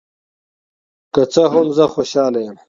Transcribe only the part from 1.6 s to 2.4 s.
زه خوشحال